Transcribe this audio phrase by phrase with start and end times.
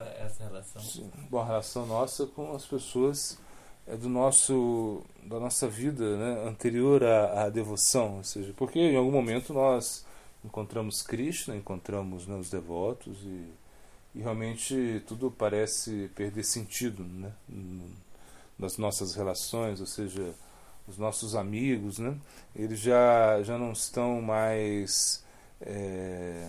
[0.00, 1.10] essa relação?
[1.28, 3.36] Bom, a relação nossa com as pessoas
[3.84, 8.96] é do nosso da nossa vida né, anterior à, à devoção, ou seja, porque em
[8.96, 10.06] algum momento nós
[10.44, 13.44] encontramos Krishna, encontramos né, os devotos e,
[14.14, 17.32] e realmente tudo parece perder sentido né,
[18.56, 20.32] nas nossas relações, ou seja,
[20.86, 22.16] os nossos amigos, né,
[22.54, 25.24] eles já, já não estão mais
[25.60, 26.48] é,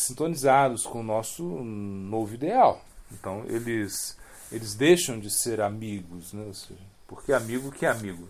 [0.00, 2.84] sintonizados com o nosso novo ideal.
[3.12, 4.16] Então eles
[4.50, 6.50] eles deixam de ser amigos, né?
[7.06, 8.28] Porque amigo que é amigo.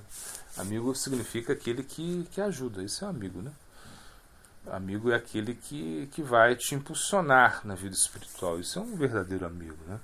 [0.56, 3.52] Amigo significa aquele que, que ajuda, isso é amigo, né?
[4.66, 9.44] Amigo é aquele que, que vai te impulsionar na vida espiritual, isso é um verdadeiro
[9.44, 10.00] amigo, né?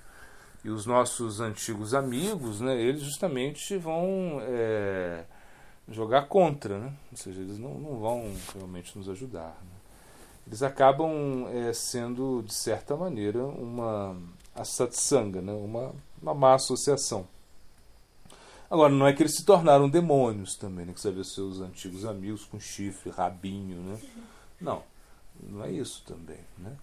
[0.62, 5.24] E os nossos antigos amigos, né, eles justamente vão é,
[5.88, 6.92] jogar contra, né?
[7.10, 9.56] ou seja, eles não, não vão realmente nos ajudar.
[9.62, 9.79] Né?
[10.46, 14.16] Eles acabam é, sendo, de certa maneira, uma
[14.54, 15.52] a satsanga, né?
[15.52, 17.26] uma, uma má associação.
[18.70, 20.92] Agora, não é que eles se tornaram demônios também, né?
[20.92, 23.80] que você vê seus antigos amigos com chifre, rabinho.
[23.80, 23.98] Né?
[24.60, 24.82] Não,
[25.42, 26.38] não é isso também.
[26.58, 26.76] Né?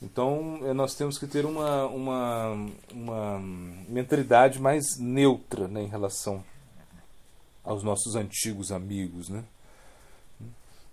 [0.00, 3.40] Então, é, nós temos que ter uma, uma, uma
[3.88, 6.44] mentalidade mais neutra né, em relação
[7.64, 9.28] aos nossos antigos amigos.
[9.28, 9.44] Né?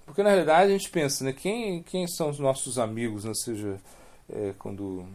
[0.05, 3.33] Porque, na realidade, a gente pensa, né, quem, quem são os nossos amigos, né?
[3.33, 3.79] seja,
[4.29, 5.05] é, quando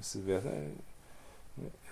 [0.00, 0.70] esse verso é,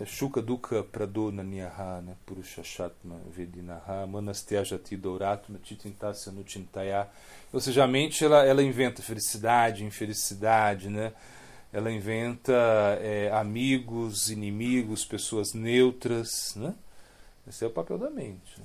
[0.00, 2.16] é Shuka Dukha Pradona Niyaha, né?
[2.26, 7.08] Purusha Shatma Vedinaha, Manastyajati Douratma Titintasya Nuchintaya.
[7.52, 11.12] Ou seja, a mente ela, ela inventa felicidade, infelicidade, né?
[11.72, 12.52] ela inventa
[13.00, 16.54] é, amigos, inimigos, pessoas neutras.
[16.54, 16.74] Né?
[17.48, 18.58] Esse é o papel da mente.
[18.58, 18.64] Né?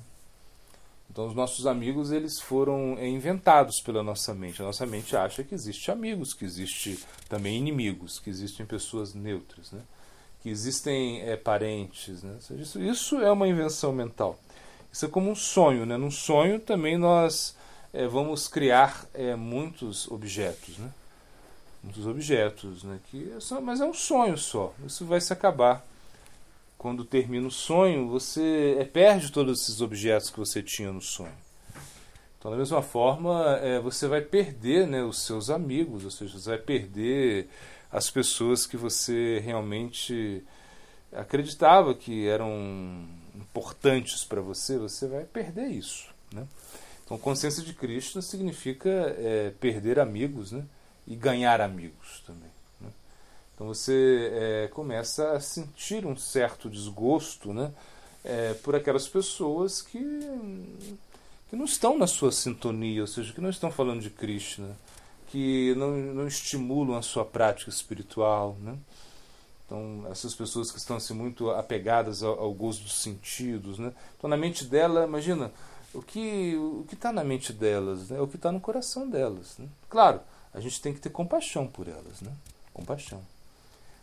[1.10, 4.60] Então, os nossos amigos eles foram é, inventados pela nossa mente.
[4.60, 9.72] A nossa mente acha que existe amigos, que existe também inimigos, que existem pessoas neutras,
[9.72, 9.80] né?
[10.42, 12.22] que existem é, parentes.
[12.22, 12.36] Né?
[12.58, 14.38] Isso, isso é uma invenção mental.
[14.92, 15.86] Isso é como um sonho.
[15.86, 15.96] Né?
[15.96, 17.56] Num sonho também nós
[17.92, 20.76] é, vamos criar é, muitos objetos.
[20.78, 20.90] Né?
[21.82, 23.00] Muitos objetos, né?
[23.10, 24.74] que só, mas é um sonho só.
[24.84, 25.84] Isso vai se acabar
[26.78, 31.34] quando termina o sonho, você é, perde todos esses objetos que você tinha no sonho.
[32.38, 36.50] Então, da mesma forma, é, você vai perder né, os seus amigos, ou seja, você
[36.50, 37.48] vai perder
[37.90, 40.44] as pessoas que você realmente
[41.12, 46.06] acreditava que eram importantes para você, você vai perder isso.
[46.32, 46.46] Né?
[47.04, 48.88] Então, consciência de Cristo significa
[49.18, 50.64] é, perder amigos né?
[51.08, 52.57] e ganhar amigos também.
[53.58, 57.72] Então você é, começa a sentir um certo desgosto né,
[58.24, 59.98] é, por aquelas pessoas que,
[61.50, 64.76] que não estão na sua sintonia, ou seja, que não estão falando de Krishna,
[65.26, 68.56] que não, não estimulam a sua prática espiritual.
[68.60, 68.78] Né?
[69.66, 73.76] Então, essas pessoas que estão assim, muito apegadas ao, ao gozo dos sentidos.
[73.76, 73.92] Né?
[74.16, 75.50] Então, na mente dela, imagina,
[75.92, 78.20] o que o está na mente delas, né?
[78.20, 79.58] o que está no coração delas.
[79.58, 79.66] Né?
[79.90, 80.20] Claro,
[80.54, 82.20] a gente tem que ter compaixão por elas.
[82.20, 82.30] Né?
[82.72, 83.20] Compaixão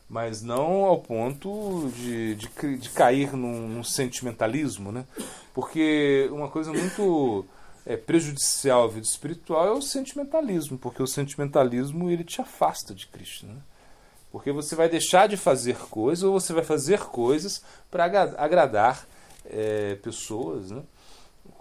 [0.10, 5.06] mas não ao ponto de, de, de cair num, num, sentimentalismo, né?
[5.54, 7.46] Porque uma coisa muito
[7.86, 13.08] é, prejudicial à vida espiritual é o sentimentalismo, porque o sentimentalismo ele te afasta de
[13.08, 13.56] Cristo, né?
[14.32, 18.04] Porque você vai deixar de fazer coisas ou você vai fazer coisas para
[18.38, 19.08] agradar
[19.46, 20.84] é, pessoas, né?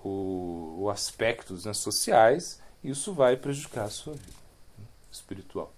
[0.02, 4.36] Ou, aspectos né, sociais, e isso vai prejudicar a sua vida
[4.78, 4.84] né?
[5.10, 5.72] espiritual.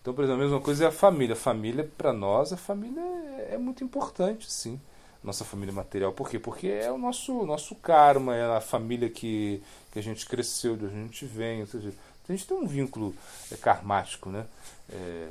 [0.00, 1.34] Então, por exemplo, a mesma coisa é a família.
[1.34, 4.80] A família, para nós, a família é, é muito importante, sim.
[5.22, 6.12] Nossa família material.
[6.12, 6.38] Por quê?
[6.38, 10.86] Porque é o nosso, nosso karma, é a família que, que a gente cresceu, de
[10.86, 11.60] onde a gente vem.
[11.60, 11.92] Ou seja,
[12.28, 13.14] a gente tem um vínculo
[13.50, 14.46] é, karmático, né?
[14.90, 15.28] É,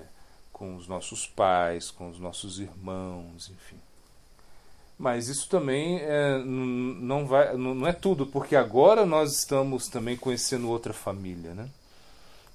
[0.51, 3.77] com os nossos pais, com os nossos irmãos, enfim.
[4.97, 10.67] Mas isso também é, não, vai, não é tudo, porque agora nós estamos também conhecendo
[10.67, 11.69] outra família, né?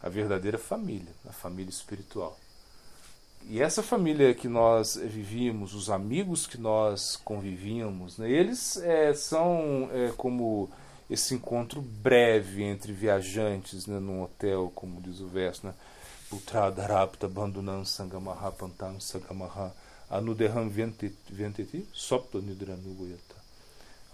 [0.03, 2.39] A verdadeira família, a família espiritual.
[3.49, 9.89] E essa família que nós vivíamos, os amigos que nós convivíamos, né, eles é, são
[9.93, 10.71] é, como
[11.11, 15.75] esse encontro breve entre viajantes né, num hotel, como diz o verso, né?
[16.31, 19.71] Putradarapta bandunam sangamaha pantam sangamaha
[20.09, 23.35] anudeham venteti sopto nidranugoyata.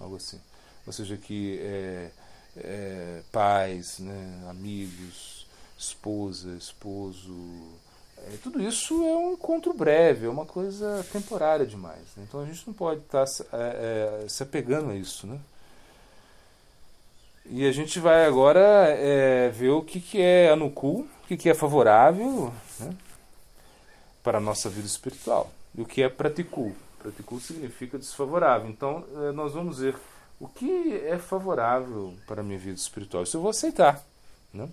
[0.00, 0.40] Algo assim.
[0.84, 2.10] Ou seja, que é,
[2.56, 5.37] é, pais, né, amigos,
[5.78, 7.32] esposa, esposo.
[8.18, 12.02] É, tudo isso é um encontro breve, é uma coisa temporária demais.
[12.16, 12.24] Né?
[12.28, 15.26] Então a gente não pode estar tá, é, é, se apegando a isso.
[15.26, 15.38] Né?
[17.46, 21.48] E a gente vai agora é, ver o que, que é anukul, o que, que
[21.48, 22.52] é favorável.
[22.80, 22.96] Né?
[24.28, 25.50] para a nossa vida espiritual.
[25.74, 26.76] E o que é praticul?
[26.98, 28.68] Praticul significa desfavorável.
[28.68, 29.96] Então, eh, nós vamos ver
[30.38, 33.22] o que é favorável para a minha vida espiritual.
[33.22, 34.04] Isso eu vou aceitar.
[34.52, 34.68] Né?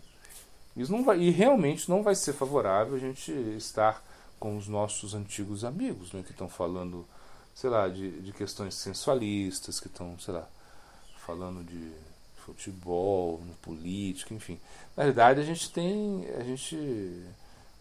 [0.75, 4.03] Isso não vai, e realmente não vai ser favorável a gente estar
[4.39, 7.05] com os nossos antigos amigos, né, que estão falando,
[7.53, 10.47] sei lá, de, de questões sensualistas, que estão, sei lá,
[11.25, 11.91] falando de
[12.45, 14.59] futebol, política, enfim.
[14.95, 16.75] Na verdade, a gente tem, a gente,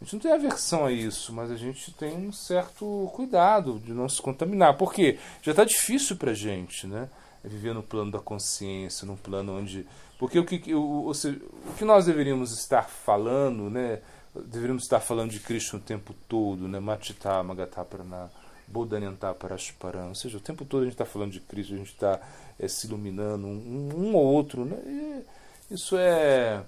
[0.00, 3.92] a gente não tem aversão a isso, mas a gente tem um certo cuidado de
[3.92, 7.08] não se contaminar, porque já está difícil para gente, né?
[7.44, 9.86] Viver no plano da consciência, num plano onde,
[10.18, 11.38] porque o que, o, seja,
[11.68, 14.00] o que nós deveríamos estar falando, né?
[14.46, 16.80] Deveríamos estar falando de Cristo o tempo todo, né?
[16.80, 18.30] Matita, Magatapranā,
[18.66, 20.08] Bodhananta, Parashparam.
[20.08, 22.20] Ou seja, o tempo todo a gente está falando de Cristo, a gente está
[22.58, 24.64] é, se iluminando um, um, ou outro.
[24.64, 24.76] Né?
[24.86, 26.64] E isso é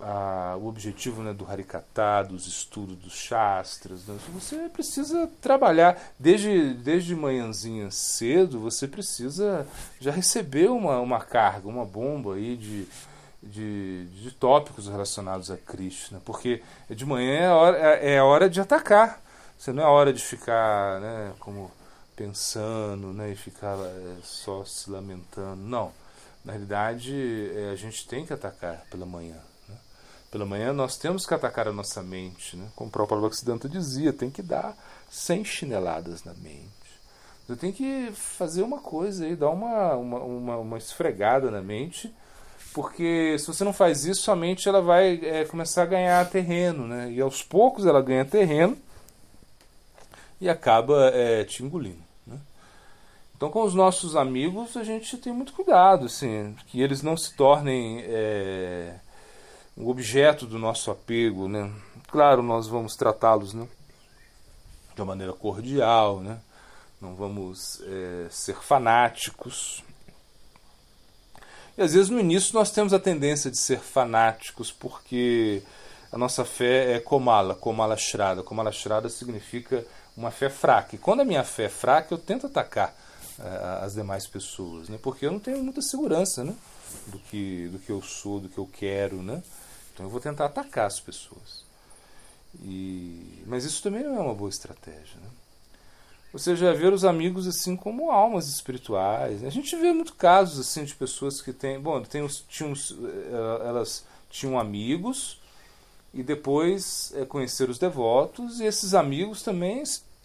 [0.00, 4.06] a, o objetivo né, do Harikata, dos estudos dos Shastras.
[4.06, 4.16] Né?
[4.34, 9.66] Você precisa trabalhar desde, desde manhãzinha cedo, você precisa
[10.00, 12.88] já receber uma, uma carga, uma bomba aí de,
[13.42, 18.60] de, de tópicos relacionados a Krishna, porque de manhã é hora, é, é hora de
[18.60, 19.22] atacar.
[19.56, 21.70] Você não é hora de ficar né, como
[22.16, 25.62] pensando né, e ficar é, só se lamentando.
[25.62, 25.92] Não.
[26.44, 29.36] Na realidade, é, a gente tem que atacar pela manhã.
[30.34, 32.56] Pela manhã nós temos que atacar a nossa mente.
[32.56, 32.66] Né?
[32.74, 34.76] Como o próprio Ocidente dizia, tem que dar
[35.08, 36.66] 100 chineladas na mente.
[37.46, 42.12] Você tem que fazer uma coisa aí, dar uma, uma, uma, uma esfregada na mente,
[42.72, 46.88] porque se você não faz isso, a mente ela vai é, começar a ganhar terreno.
[46.88, 47.12] Né?
[47.12, 48.76] E aos poucos ela ganha terreno
[50.40, 52.02] e acaba é, te engolindo.
[52.26, 52.38] Né?
[53.36, 57.36] Então, com os nossos amigos, a gente tem muito cuidado, assim, que eles não se
[57.36, 58.96] tornem é,
[59.76, 61.48] um objeto do nosso apego.
[61.48, 61.70] Né?
[62.08, 63.66] Claro, nós vamos tratá-los né,
[64.94, 66.38] de uma maneira cordial, né?
[67.00, 69.82] não vamos é, ser fanáticos.
[71.76, 75.62] E às vezes no início nós temos a tendência de ser fanáticos porque
[76.10, 78.42] a nossa fé é komala, komala shrada.
[78.42, 79.84] Komala shrada significa
[80.16, 80.94] uma fé fraca.
[80.94, 82.94] E quando a minha fé é fraca, eu tento atacar
[83.38, 84.96] uh, as demais pessoas, né?
[85.02, 86.54] porque eu não tenho muita segurança né?
[87.08, 89.22] do, que, do que eu sou, do que eu quero.
[89.24, 89.42] Né?
[89.94, 91.64] Então eu vou tentar atacar as pessoas.
[92.62, 93.42] E...
[93.46, 95.16] Mas isso também não é uma boa estratégia.
[95.22, 95.28] Né?
[96.32, 99.40] Você já vê os amigos assim como almas espirituais.
[99.40, 99.46] Né?
[99.46, 103.68] A gente vê muitos casos assim de pessoas que têm, bom, tem os, tinham, eh,
[103.68, 105.38] elas tinham amigos
[106.12, 109.82] e depois é, conhecer os devotos, e esses amigos também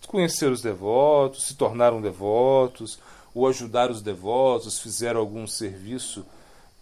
[0.08, 3.00] conheceram os devotos, se tornaram devotos,
[3.34, 6.26] ou ajudaram os devotos, fizeram algum serviço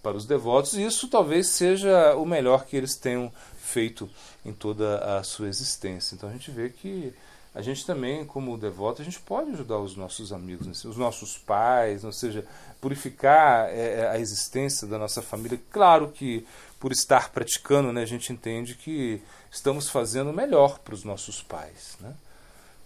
[0.02, 4.10] para os devotos, e isso talvez seja o melhor que eles tenham feito
[4.46, 6.16] em toda a sua existência.
[6.16, 7.14] Então a gente vê que
[7.54, 10.74] a gente também, como devoto, a gente pode ajudar os nossos amigos, né?
[10.90, 12.46] os nossos pais, ou seja,
[12.80, 15.60] purificar é, a existência da nossa família.
[15.72, 16.46] Claro que
[16.80, 19.22] por estar praticando, né, a gente entende que
[19.52, 22.14] estamos fazendo melhor para os nossos pais, né?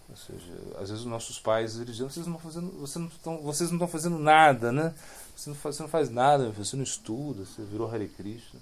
[0.08, 3.76] Ou seja, às vezes os nossos pais eles dizem, vocês não estão fazendo, vocês não
[3.76, 4.94] estão fazendo nada, né?
[5.34, 8.60] Você não, faz, você não faz nada, você não estuda, você virou Hare Krishna.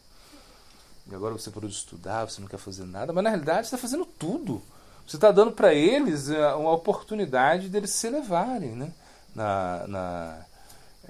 [1.10, 3.74] E agora você parou de estudar, você não quer fazer nada, mas na realidade você
[3.74, 4.62] está fazendo tudo.
[5.06, 8.92] Você está dando para eles é, uma oportunidade deles se elevarem, né?
[9.34, 10.46] Na, na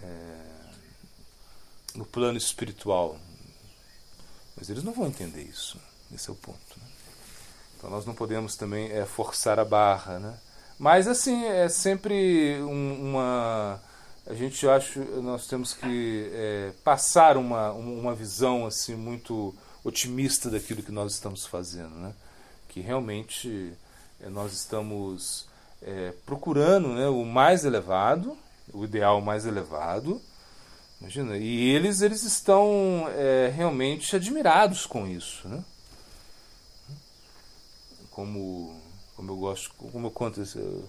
[0.02, 0.50] é,
[1.94, 3.16] no plano espiritual,
[4.56, 5.78] mas eles não vão entender isso.
[6.14, 6.58] Esse é o ponto.
[6.76, 6.86] Né?
[7.76, 10.18] Então nós não podemos também é, forçar a barra.
[10.18, 10.38] Né?
[10.78, 13.80] Mas assim, é sempre um, uma.
[14.30, 20.84] A gente acha nós temos que é, passar uma, uma visão assim muito otimista daquilo
[20.84, 21.94] que nós estamos fazendo.
[21.96, 22.14] Né?
[22.68, 23.72] Que realmente
[24.20, 25.48] é, nós estamos
[25.82, 28.38] é, procurando né, o mais elevado,
[28.72, 30.22] o ideal mais elevado,
[31.00, 35.64] Imagina, e eles, eles estão é, realmente admirados com isso, né?
[38.10, 38.78] Como,
[39.16, 40.84] como eu gosto, como eu conto isso,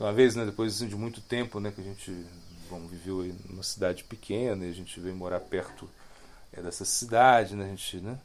[0.00, 2.10] uma vez, né, depois de muito tempo, né, que a gente
[2.70, 5.88] bom, viveu em uma cidade pequena, e a gente veio morar perto
[6.52, 8.18] é, dessa cidade, né, a gente, né,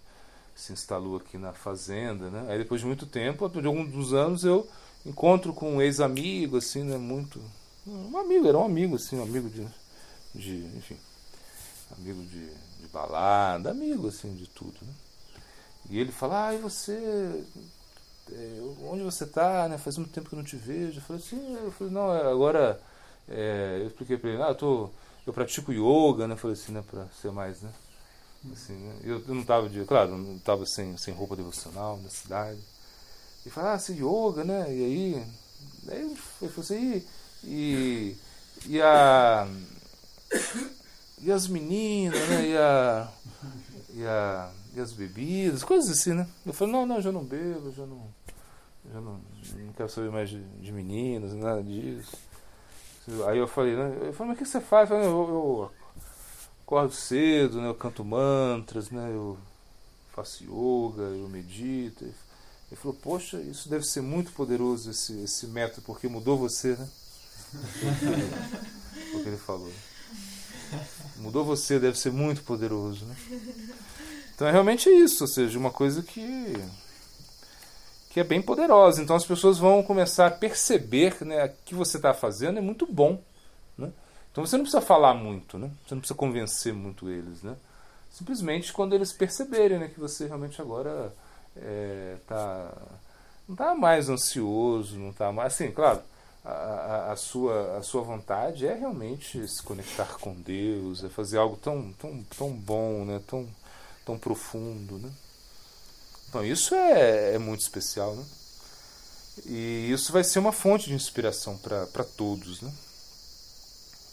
[0.56, 2.46] se instalou aqui na fazenda, né?
[2.50, 4.68] Aí depois de muito tempo, de alguns anos eu
[5.06, 7.42] encontro com um ex-amigo, assim, né, muito
[7.88, 9.68] um amigo, era um amigo assim, um amigo de,
[10.34, 10.98] de enfim,
[11.98, 14.76] amigo de, de balada, amigo assim de tudo.
[14.82, 14.94] Né?
[15.90, 17.44] E ele fala, ah, e você.
[18.32, 18.60] É,
[18.90, 19.70] onde você está?
[19.70, 19.78] Né?
[19.78, 20.98] Faz muito tempo que eu não te vejo.
[20.98, 22.82] Eu falei assim, eu falei, não, é, agora.
[23.28, 24.90] É, eu expliquei para ele, ah, eu, tô,
[25.26, 26.34] eu pratico yoga, né?
[26.34, 27.72] Eu falei assim, né, para ser mais, né?
[28.52, 28.96] Assim, né?
[29.04, 29.84] Eu, eu não estava de.
[29.86, 32.60] Claro, não estava sem, sem roupa devocional na cidade.
[33.46, 34.66] e fala, ah, se yoga, né?
[34.70, 35.28] E aí,
[35.90, 37.04] aí ele falou assim,
[37.44, 38.16] e,
[38.68, 39.48] e a
[41.22, 42.50] e as meninas, né?
[42.50, 43.12] E a,
[43.96, 46.28] e a e as bebidas, coisas assim, né?
[46.46, 48.14] Eu falei, não, não, já não bebo, já não
[48.92, 49.20] já não,
[49.56, 52.18] não quero saber mais de, de meninas, nada disso.
[53.28, 53.98] Aí eu falei, né?
[54.02, 54.90] Eu falei, mas o que você faz?
[54.90, 55.72] Eu, eu, eu
[56.64, 57.68] acordo cedo, né?
[57.68, 59.10] Eu canto mantras, né?
[59.12, 59.38] Eu
[60.14, 62.04] faço yoga, eu medito.
[62.04, 66.90] Ele falou, poxa, isso deve ser muito poderoso esse, esse método, porque mudou você, né?
[69.14, 69.72] o que ele falou.
[71.18, 73.16] Mudou você, deve ser muito poderoso, né?
[74.34, 76.54] Então é realmente isso, ou seja, uma coisa que
[78.16, 79.04] que é bem poderosa.
[79.04, 83.22] Então as pessoas vão começar a perceber né, que você está fazendo é muito bom.
[83.78, 83.92] Né?
[84.32, 85.70] Então você não precisa falar muito, né?
[85.86, 87.44] você não precisa convencer muito eles.
[87.44, 87.58] Né?
[88.10, 91.14] Simplesmente quando eles perceberem né, que você realmente agora
[91.58, 92.72] é, tá,
[93.50, 95.54] não está mais ansioso, não está mais.
[95.54, 96.00] Assim, claro,
[96.46, 101.38] a, a, a, sua, a sua vontade é realmente se conectar com Deus, é fazer
[101.38, 103.20] algo tão, tão, tão bom, né?
[103.28, 103.46] tão,
[104.06, 105.00] tão profundo.
[105.00, 105.12] Né?
[106.30, 108.24] Então isso é, é muito especial, né?
[109.46, 112.72] E isso vai ser uma fonte de inspiração para todos, né?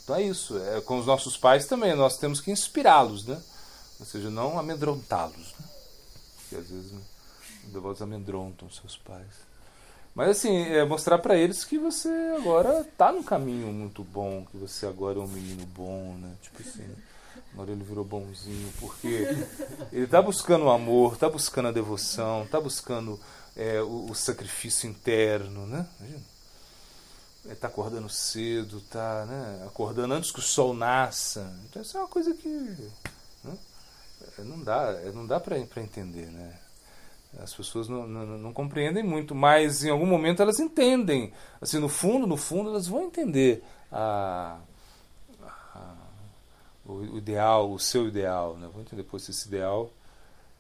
[0.03, 0.59] Então é isso.
[0.59, 3.41] É, com os nossos pais também, nós temos que inspirá-los, né?
[4.01, 5.55] Ou seja, não amedrontá-los.
[5.59, 5.67] Né?
[6.37, 7.01] Porque às vezes né,
[7.67, 9.53] os devotos amedrontam seus pais.
[10.15, 14.57] Mas assim, é mostrar para eles que você agora está no caminho muito bom, que
[14.57, 16.35] você agora é um menino bom, né?
[16.43, 16.95] Tipo assim.
[17.69, 19.07] Ele virou bonzinho, porque
[19.93, 23.21] ele está buscando o amor, está buscando a devoção, está buscando
[23.57, 25.87] é, o, o, sacrifício interno, né?
[27.45, 31.53] Está acordando cedo, está né, acordando antes que o sol nasça.
[31.69, 33.59] Então isso é uma coisa que né,
[34.39, 36.59] é, não dá, é, não dá para entender, né?
[37.39, 41.33] As pessoas não, não, não, compreendem muito, mas em algum momento elas entendem.
[41.61, 44.59] Assim, no fundo, no fundo, elas vão entender a,
[46.85, 48.57] o ideal, o seu ideal.
[48.57, 48.69] Né?
[48.73, 49.91] Vou entender depois se esse ideal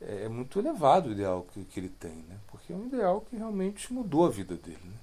[0.00, 2.36] é, é, muito elevado o ideal que, que ele tem, né?
[2.48, 4.78] porque é um ideal que realmente mudou a vida dele.
[4.84, 4.96] Né?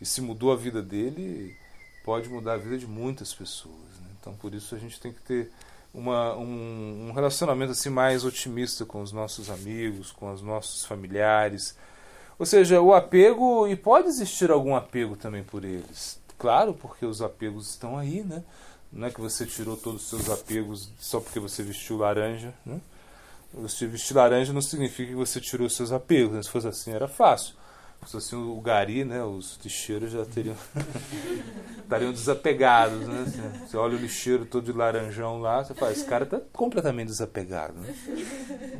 [0.00, 1.56] E se mudou a vida dele,
[2.04, 3.74] pode mudar a vida de muitas pessoas.
[4.00, 4.08] Né?
[4.20, 5.50] Então por isso a gente tem que ter
[5.96, 11.76] uma, um, um, relacionamento assim mais otimista com os nossos amigos, com os nossos familiares.
[12.38, 16.20] Ou seja, o apego, e pode existir algum apego também por eles.
[16.38, 18.44] Claro, porque os apegos estão aí, né?
[18.96, 22.54] Não é que você tirou todos os seus apegos só porque você vestiu laranja.
[22.64, 22.80] Né?
[23.52, 26.34] Você vestir laranja não significa que você tirou os seus apegos.
[26.34, 26.42] Né?
[26.42, 27.54] Se fosse assim, era fácil.
[28.06, 30.56] Se fosse assim, o gari, né, os lixeiros já teriam
[31.78, 33.06] estariam desapegados.
[33.06, 33.24] Né?
[33.26, 37.08] Assim, você olha o lixeiro todo de laranjão lá, você fala, esse cara está completamente
[37.08, 37.74] desapegado.
[37.74, 37.94] Né?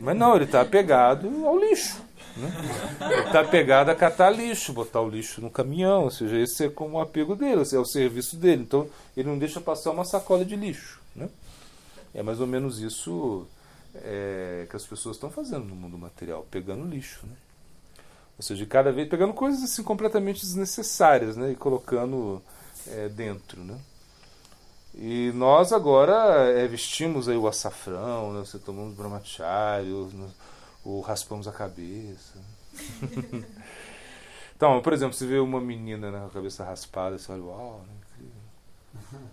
[0.01, 2.03] Mas não, ele está apegado ao lixo.
[2.37, 2.53] Né?
[3.27, 6.99] Está apegado a catar lixo, botar o lixo no caminhão, ou seja, esse é como
[6.99, 8.63] o apego dele, é o serviço dele.
[8.63, 11.01] Então ele não deixa passar uma sacola de lixo.
[11.15, 11.29] Né?
[12.15, 13.47] É mais ou menos isso
[13.95, 17.21] é, que as pessoas estão fazendo no mundo material, pegando lixo.
[17.27, 17.37] Né?
[18.39, 21.53] Ou seja, cada vez pegando coisas assim completamente desnecessárias né?
[21.53, 22.43] e colocando
[22.87, 23.63] é, dentro.
[23.63, 23.79] Né?
[24.95, 28.41] E nós agora é, vestimos aí o açafrão, né?
[28.41, 29.93] você tomamos brahmacharya,
[30.87, 32.39] ou raspamos a cabeça.
[34.55, 37.85] então, por exemplo, você vê uma menina né, com a cabeça raspada, você olha, uau,
[37.87, 39.27] né, incrível.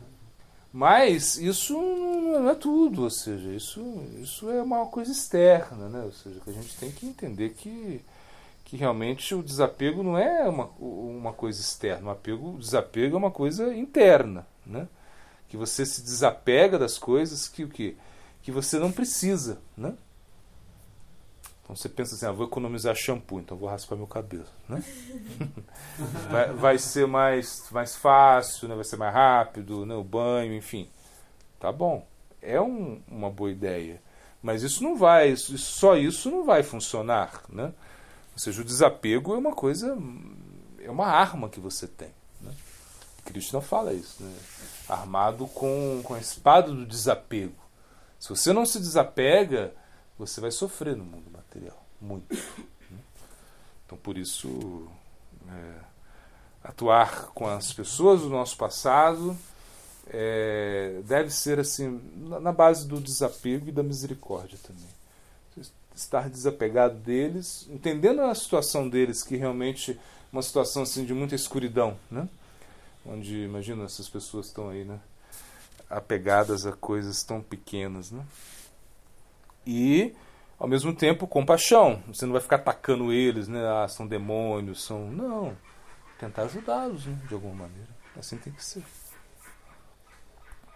[0.72, 3.80] Mas isso não é tudo, ou seja, isso,
[4.20, 6.02] isso é uma coisa externa, né?
[6.04, 8.02] ou seja, que a gente tem que entender que,
[8.66, 13.20] que realmente o desapego não é uma, uma coisa externa, o, apego, o desapego é
[13.20, 14.88] uma coisa interna, né?
[15.48, 17.96] que você se desapega das coisas que, o que,
[18.42, 19.94] que você não precisa, né?
[21.74, 24.84] Então você pensa assim, ah, vou economizar shampoo, então vou raspar meu cabelo, né?
[26.30, 28.76] vai, vai, ser mais, mais fácil, né?
[28.76, 29.96] vai ser mais rápido, né?
[29.96, 30.88] o banho, enfim.
[31.60, 32.06] Tá bom,
[32.44, 34.00] é um, uma boa ideia.
[34.40, 37.74] Mas isso não vai, isso, só isso não vai funcionar, né?
[38.34, 39.98] Ou seja, o desapego é uma coisa,
[40.80, 42.12] é uma arma que você tem.
[42.40, 42.52] Né?
[43.52, 44.32] Não fala isso, né?
[44.88, 47.56] Armado com, com a espada do desapego.
[48.20, 49.74] Se você não se desapega,
[50.18, 51.84] você vai sofrer no mundo material.
[52.00, 52.34] Muito.
[52.90, 53.00] Né?
[53.86, 54.88] Então, por isso,
[55.50, 55.80] é,
[56.64, 59.38] atuar com as pessoas do nosso passado
[60.08, 64.88] é, deve ser assim na base do desapego e da misericórdia também.
[65.96, 70.00] Estar desapegado deles, entendendo a situação deles, que realmente
[70.32, 72.28] uma situação assim de muita escuridão, né?
[73.06, 75.00] Onde, imagina, essas pessoas estão aí, né?
[75.88, 78.26] Apegadas a coisas tão pequenas, né?
[79.66, 80.14] E
[80.60, 82.02] ao mesmo tempo, compaixão.
[82.08, 83.60] Você não vai ficar atacando eles, né?
[83.68, 85.12] Ah, são demônios, são.
[85.12, 85.58] Não.
[86.20, 87.20] Tentar ajudá-los, né?
[87.28, 87.90] de alguma maneira.
[88.18, 88.84] Assim tem que ser.